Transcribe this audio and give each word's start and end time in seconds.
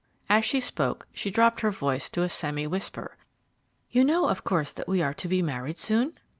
As 0.29 0.43
she 0.43 0.59
spoke 0.59 1.05
she 1.13 1.29
dropped 1.29 1.61
her 1.61 1.69
voice 1.69 2.09
to 2.09 2.23
a 2.23 2.27
semi 2.29 2.65
whisper. 2.65 3.17
"You 3.91 4.03
know, 4.03 4.29
of 4.29 4.43
course, 4.43 4.73
that 4.73 4.87
we 4.87 4.99
are 5.03 5.13
to 5.13 5.27
be 5.27 5.43
married 5.43 5.77
soon?" 5.77 6.17